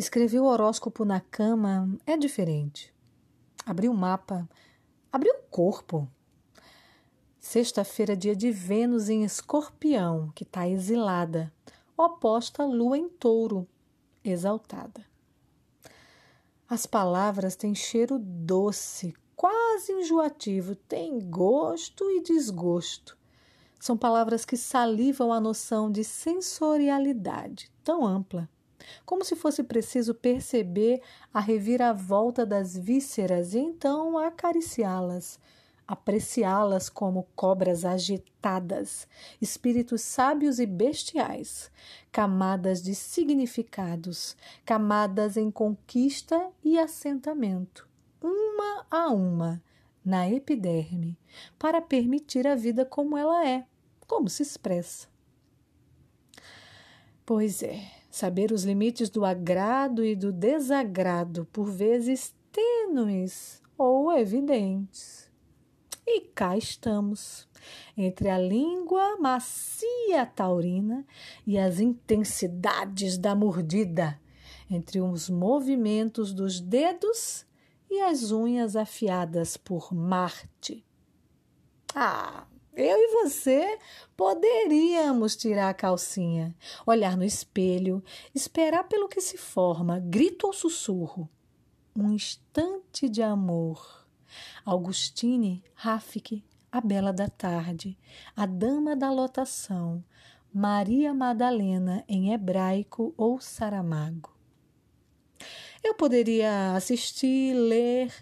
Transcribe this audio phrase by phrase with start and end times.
[0.00, 2.90] Escrever o horóscopo na cama é diferente.
[3.66, 4.48] Abrir o mapa,
[5.12, 6.08] abrir o corpo.
[7.38, 11.52] Sexta-feira, dia de Vênus em Escorpião, que está exilada,
[11.98, 13.68] oposta à Lua em Touro,
[14.24, 15.04] exaltada.
[16.66, 23.18] As palavras têm cheiro doce, quase enjoativo, têm gosto e desgosto.
[23.78, 28.48] São palavras que salivam a noção de sensorialidade tão ampla,
[29.04, 31.00] como se fosse preciso perceber
[31.32, 35.38] a reviravolta das vísceras e então acariciá-las,
[35.86, 39.08] apreciá-las como cobras agitadas,
[39.40, 41.70] espíritos sábios e bestiais,
[42.12, 47.88] camadas de significados, camadas em conquista e assentamento,
[48.22, 49.60] uma a uma,
[50.04, 51.18] na epiderme,
[51.58, 53.66] para permitir a vida como ela é,
[54.06, 55.08] como se expressa.
[57.26, 65.30] Pois é, saber os limites do agrado e do desagrado, por vezes tênues ou evidentes
[66.12, 67.48] e cá estamos,
[67.96, 71.06] entre a língua macia taurina
[71.46, 74.20] e as intensidades da mordida,
[74.68, 77.46] entre os movimentos dos dedos
[77.88, 80.84] e as unhas afiadas por Marte.
[81.94, 82.46] Ah,
[82.80, 83.78] eu e você
[84.16, 86.54] poderíamos tirar a calcinha,
[86.86, 88.02] olhar no espelho,
[88.34, 91.28] esperar pelo que se forma, grito ou sussurro.
[91.94, 94.06] Um instante de amor
[94.64, 97.98] Augustine Rafik, a Bela da Tarde,
[98.36, 100.04] a Dama da Lotação,
[100.52, 104.34] Maria Madalena em hebraico ou Saramago.
[105.82, 108.12] Eu poderia assistir, ler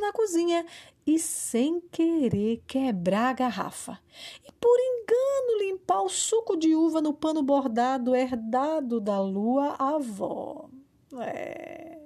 [0.00, 0.64] na cozinha
[1.06, 3.98] e sem querer quebrar a garrafa.
[4.46, 10.68] E por engano limpar o suco de uva no pano bordado herdado da lua avó.
[11.20, 11.98] É.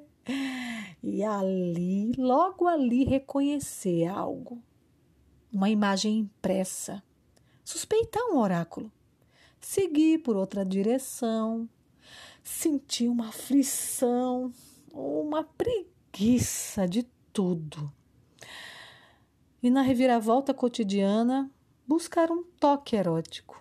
[1.02, 4.62] E ali, logo ali, reconhecer algo,
[5.52, 7.02] uma imagem impressa,
[7.64, 8.90] suspeitar um oráculo,
[9.60, 11.68] seguir por outra direção,
[12.44, 14.52] sentir uma aflição
[14.92, 17.92] uma preguiça de tudo.
[19.62, 21.50] E na reviravolta cotidiana,
[21.86, 23.60] buscar um toque erótico,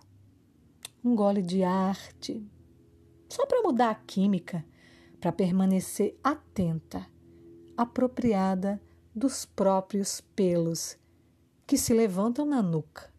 [1.04, 2.46] um gole de arte,
[3.30, 4.66] só para mudar a química
[5.20, 7.08] para permanecer atenta,
[7.78, 8.82] apropriada
[9.16, 10.98] dos próprios pelos
[11.68, 13.12] que se levantam na nuca.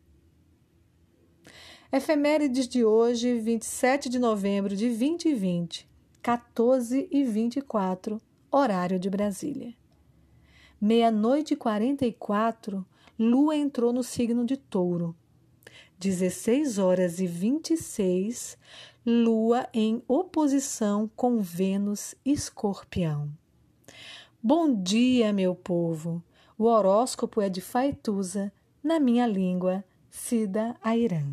[1.92, 5.88] Efemérides de hoje, 27 de novembro de 2020,
[6.22, 8.20] 14 e 24,
[8.50, 9.74] horário de Brasília.
[10.84, 12.84] Meia-noite e 44,
[13.16, 15.15] Lua entrou no signo de Touro.
[16.00, 18.59] 16 horas e 26,
[19.06, 23.31] Lua em oposição com Vênus Escorpião.
[24.43, 26.20] Bom dia, meu povo!
[26.59, 31.32] O horóscopo é de Faituza, na minha língua, Cida Airã.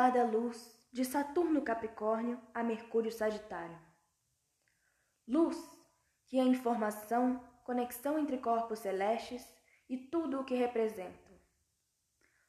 [0.00, 3.78] Lua translada a luz de Saturno Capricórnio a Mercúrio Sagitário.
[5.28, 5.58] Luz,
[6.26, 9.46] que é informação, conexão entre corpos celestes
[9.90, 11.38] e tudo o que representam.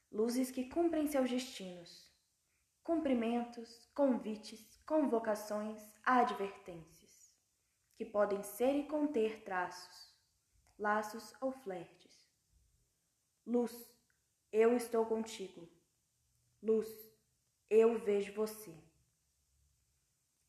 [0.10, 2.10] Luzes que cumprem seus destinos,
[2.84, 7.34] cumprimentos, convites, convocações, advertências,
[7.98, 10.16] que podem ser e conter traços,
[10.80, 12.32] laços ou flertes.
[13.46, 13.94] Luz,
[14.54, 15.68] eu estou contigo.
[16.64, 17.11] Luz,
[17.72, 18.76] eu vejo você.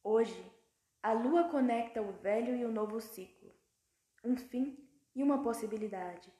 [0.03, 0.53] Hoje,
[1.01, 3.55] a lua conecta o velho e o novo ciclo,
[4.25, 4.77] um fim
[5.15, 6.33] e uma possibilidade,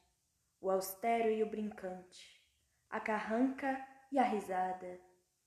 [0.61, 2.45] o austero e o brincante,
[2.91, 3.81] a carranca
[4.11, 5.01] e a risada,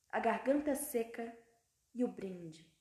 [0.08, 1.38] a garganta seca
[1.94, 2.74] e o brinde.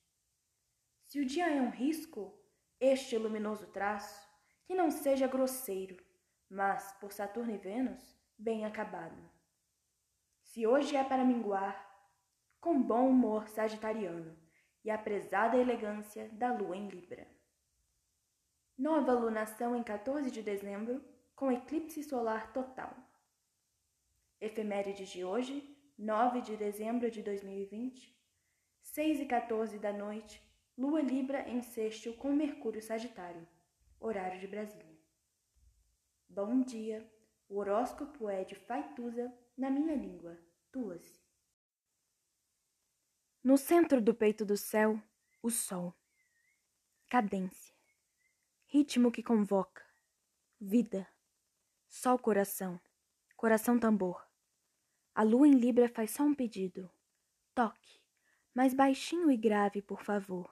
[1.06, 2.40] Se o dia é um risco,
[2.78, 4.30] este luminoso traço,
[4.64, 5.96] que não seja grosseiro,
[6.48, 9.28] mas, por Saturno e Vênus, bem acabado.
[10.40, 11.83] Se hoje é para minguar,
[12.64, 14.34] com bom humor sagitariano
[14.82, 17.28] e a prezada elegância da lua em Libra.
[18.78, 21.04] Nova lunação em 14 de dezembro,
[21.36, 22.96] com eclipse solar total.
[24.40, 28.18] Efemérides de hoje, 9 de dezembro de 2020,
[28.80, 30.42] 6 e 14 da noite,
[30.74, 33.46] Lua Libra em sexto com Mercúrio Sagitário,
[34.00, 34.98] horário de Brasília.
[36.30, 37.06] Bom dia,
[37.46, 40.38] o horóscopo é de Faituza na minha língua,
[40.72, 41.23] Tuas.
[43.44, 44.98] No centro do peito do céu,
[45.42, 45.94] o sol.
[47.10, 47.74] Cadência.
[48.64, 49.84] Ritmo que convoca.
[50.58, 51.06] Vida.
[51.86, 52.80] Sol coração.
[53.36, 54.26] Coração tambor.
[55.14, 56.90] A lua em Libra faz só um pedido.
[57.54, 58.00] Toque,
[58.54, 60.50] mais baixinho e grave, por favor.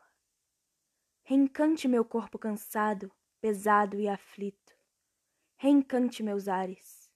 [1.23, 3.11] Reencante meu corpo cansado,
[3.41, 4.77] pesado e aflito.
[5.57, 7.11] Reencante meus ares.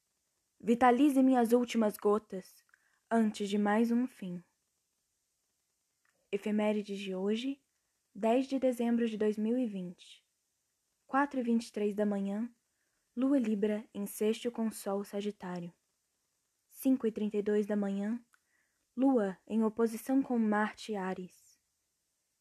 [0.59, 2.65] Vitalize minhas últimas gotas
[3.11, 4.43] antes de mais um fim.
[6.37, 7.59] Efemérides de hoje,
[8.15, 10.23] 10 de dezembro de 2020.
[11.07, 12.47] 4 e 23 da manhã,
[13.17, 15.73] Lua Libra em sexto com Sol Sagitário.
[16.69, 18.23] 5 e 32 da manhã,
[18.95, 21.59] Lua em oposição com Marte e Ares.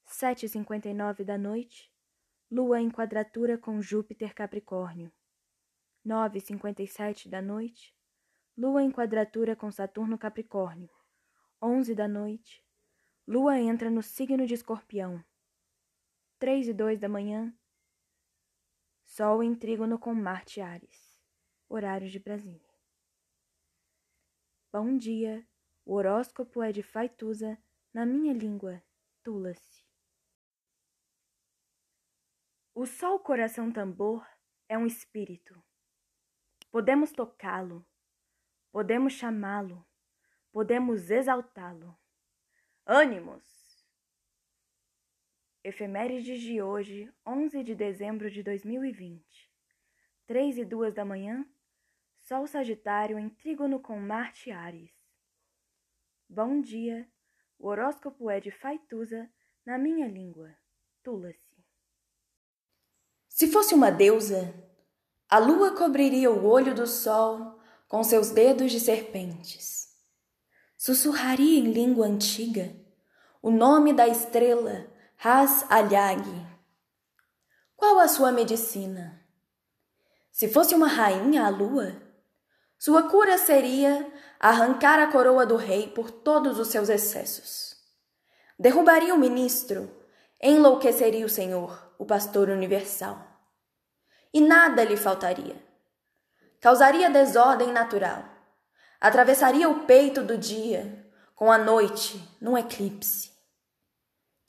[0.08, 1.90] 7 e 59 da noite,
[2.52, 5.10] Lua em quadratura com Júpiter Capricórnio.
[6.04, 7.96] 9 e 57 da noite,
[8.58, 10.90] Lua em quadratura com Saturno Capricórnio.
[11.62, 12.65] 11 da noite,
[13.27, 15.25] Lua entra no signo de Escorpião.
[16.38, 17.51] 3 e 2 da manhã,
[19.04, 21.19] Sol em trígono com Marte e Ares.
[21.68, 22.69] Horário de Brasília.
[24.72, 25.44] Bom dia,
[25.83, 27.57] o horóscopo é de Faituza,
[27.92, 28.83] na minha língua,
[29.24, 29.83] Tula-se.
[32.75, 34.24] O sol coração tambor
[34.69, 35.60] é um espírito.
[36.69, 37.83] Podemos tocá-lo,
[38.72, 39.83] podemos chamá-lo,
[40.51, 41.98] podemos exaltá-lo.
[42.88, 43.44] Ânimos!
[45.64, 49.26] Efemérides de hoje, 11 de dezembro de 2020.
[50.28, 51.44] 3 e 2 da manhã,
[52.20, 54.92] Sol Sagitário em trígono com Marte Ares.
[56.30, 57.10] Bom dia,
[57.58, 59.28] o horóscopo é de Faituza,
[59.66, 60.56] na minha língua,
[61.02, 61.66] Tula-se.
[63.28, 64.54] Se fosse uma deusa,
[65.28, 69.75] a lua cobriria o olho do sol com seus dedos de serpentes.
[70.86, 72.72] Sussurraria em língua antiga
[73.42, 74.86] o nome da estrela
[75.18, 76.24] Ras Alyag.
[77.76, 79.20] Qual a sua medicina?
[80.32, 82.00] Se fosse uma rainha a lua,
[82.78, 87.76] sua cura seria arrancar a coroa do rei por todos os seus excessos.
[88.60, 89.90] Derrubaria o ministro,
[90.40, 93.26] enlouqueceria o Senhor, o pastor universal.
[94.32, 95.56] E nada lhe faltaria.
[96.62, 98.35] Causaria desordem natural.
[99.06, 103.31] Atravessaria o peito do dia com a noite num eclipse.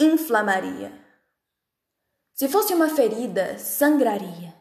[0.00, 0.98] Inflamaria.
[2.32, 4.54] Se fosse uma ferida, sangraria.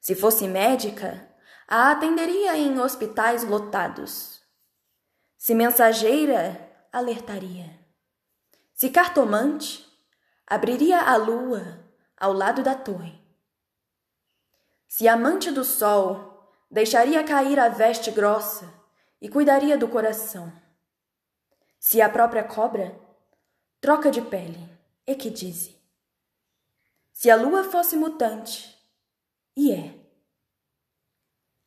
[0.00, 1.28] Se fosse médica,
[1.66, 4.40] a atenderia em hospitais lotados.
[5.36, 7.76] Se mensageira, alertaria.
[8.72, 9.84] Se cartomante,
[10.46, 13.20] abriria a lua ao lado da torre.
[14.86, 18.80] Se amante do sol, deixaria cair a veste grossa
[19.22, 20.52] e cuidaria do coração.
[21.78, 23.00] Se a própria cobra,
[23.80, 24.68] troca de pele,
[25.06, 25.80] e que dize.
[27.12, 28.76] Se a lua fosse mutante,
[29.56, 29.94] e é.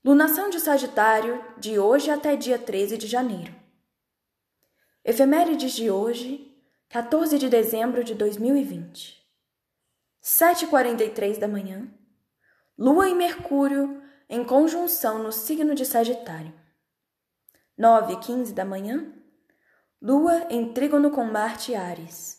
[0.03, 3.55] Lunação de Sagitário, de hoje até dia 13 de janeiro.
[5.03, 6.53] Efemérides de hoje,
[6.89, 9.25] 14 de dezembro de 2020.
[10.21, 11.89] 7h43 da manhã.
[12.77, 16.64] Lua e Mercúrio em conjunção no signo de Sagitário.
[17.79, 19.13] 9h15 da manhã.
[20.01, 22.37] Lua em trígono com Marte e Ares.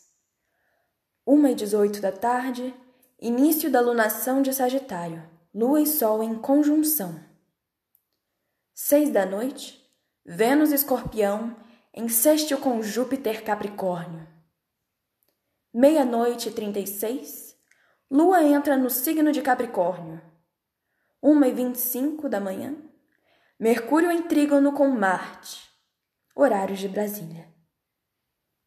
[1.27, 2.73] 1h18 da tarde.
[3.19, 5.27] Início da lunação de Sagitário.
[5.53, 7.19] Lua e Sol em conjunção.
[8.73, 9.83] Seis da noite,
[10.25, 11.55] Vênus Escorpião
[11.93, 14.27] em sexto com Júpiter Capricórnio.
[15.73, 17.55] Meia-noite e trinta e seis,
[18.09, 20.21] Lua entra no signo de Capricórnio.
[21.19, 22.75] Uma e vinte e cinco da manhã,
[23.59, 25.67] Mercúrio em trígono com Marte.
[26.35, 27.51] Horários de Brasília.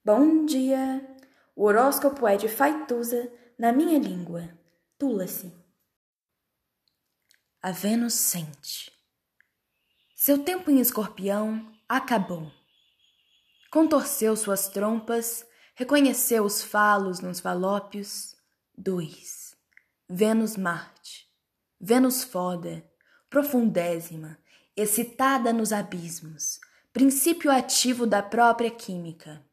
[0.04, 1.16] Bom dia!
[1.54, 4.58] O horóscopo é de Faituza, na minha língua,
[4.98, 5.54] Tula-se.
[7.62, 8.90] A Vênus sente.
[10.16, 12.50] Seu tempo em escorpião acabou.
[13.70, 18.34] Contorceu suas trompas, reconheceu os falos nos falópios.
[18.76, 19.54] Dois.
[20.08, 21.30] Vênus-Marte.
[21.80, 22.84] Vênus foda,
[23.30, 24.36] profundésima,
[24.80, 26.58] excitada nos abismos,
[26.92, 29.44] princípio ativo da própria química,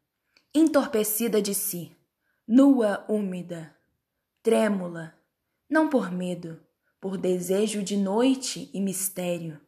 [0.54, 1.96] entorpecida de si,
[2.46, 3.76] nua úmida,
[4.42, 5.14] trêmula,
[5.68, 6.60] não por medo,
[7.00, 9.60] por desejo de noite e mistério,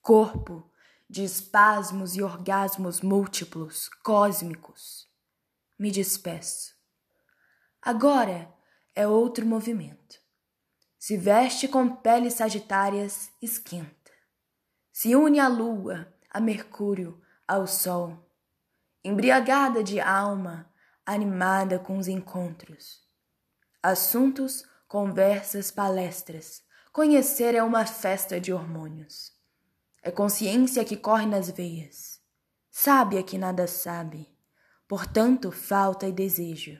[0.00, 0.70] corpo
[1.08, 5.06] de espasmos e orgasmos múltiplos, cósmicos.
[5.78, 6.74] Me despeço.
[7.82, 8.50] Agora
[8.94, 10.20] é outro movimento.
[10.98, 14.01] Se veste com peles sagitárias, esquenta.
[14.92, 17.18] Se une à lua, a Mercúrio,
[17.48, 18.18] ao Sol,
[19.02, 20.70] embriagada de alma,
[21.04, 23.02] animada com os encontros.
[23.82, 26.62] Assuntos, conversas, palestras.
[26.92, 29.32] Conhecer é uma festa de hormônios.
[30.02, 32.20] É consciência que corre nas veias.
[32.70, 34.28] Sábia que nada sabe.
[34.86, 36.78] Portanto, falta e desejo.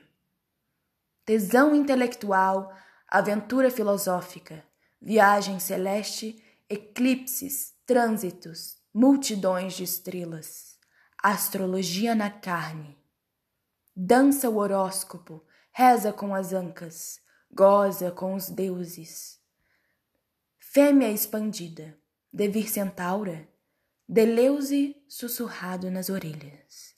[1.25, 2.71] Tesão intelectual,
[3.07, 4.63] aventura filosófica,
[5.01, 10.77] viagem celeste, eclipses, trânsitos, multidões de estrelas,
[11.21, 12.97] astrologia na carne.
[13.95, 17.19] Dança o horóscopo, reza com as ancas,
[17.51, 19.39] goza com os deuses.
[20.59, 21.97] Fêmea expandida,
[22.31, 23.47] devir centaura,
[24.07, 26.93] Deleuze sussurrado nas orelhas.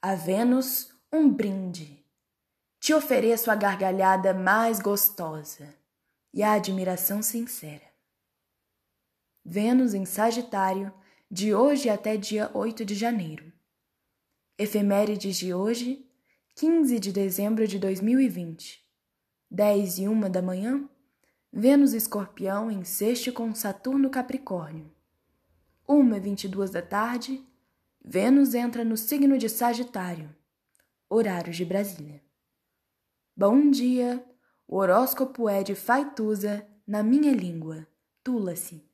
[0.00, 2.06] A Vênus, um brinde.
[2.78, 5.74] Te ofereço a gargalhada mais gostosa
[6.32, 7.85] e a admiração sincera.
[9.48, 10.92] Vênus em Sagitário,
[11.30, 13.52] de hoje até dia 8 de janeiro.
[14.58, 16.04] Efemérides de hoje,
[16.56, 18.84] 15 de dezembro de 2020,
[19.48, 20.90] 10 e 1 da manhã,
[21.52, 24.90] Vênus Escorpião em sexto com Saturno Capricórnio.
[25.88, 27.40] 1 e 22 da tarde,
[28.04, 30.34] Vênus entra no signo de Sagitário,
[31.08, 32.20] horário de Brasília.
[33.36, 34.26] Bom dia,
[34.66, 37.86] o horóscopo é de Faituza na minha língua,
[38.24, 38.85] Tula-se.